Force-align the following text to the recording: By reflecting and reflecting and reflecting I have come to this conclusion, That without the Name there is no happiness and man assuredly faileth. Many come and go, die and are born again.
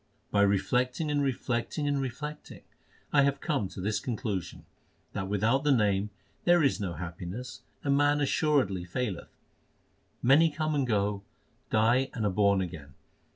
By 0.31 0.41
reflecting 0.41 1.11
and 1.11 1.21
reflecting 1.21 1.87
and 1.87 2.01
reflecting 2.01 2.63
I 3.13 3.21
have 3.21 3.39
come 3.39 3.67
to 3.67 3.79
this 3.79 3.99
conclusion, 3.99 4.65
That 5.13 5.27
without 5.27 5.63
the 5.63 5.71
Name 5.71 6.09
there 6.43 6.63
is 6.63 6.79
no 6.79 6.93
happiness 6.93 7.61
and 7.83 7.95
man 7.95 8.19
assuredly 8.19 8.83
faileth. 8.83 9.29
Many 10.23 10.49
come 10.49 10.73
and 10.73 10.87
go, 10.87 11.21
die 11.69 12.09
and 12.15 12.25
are 12.25 12.31
born 12.31 12.61
again. 12.61 12.95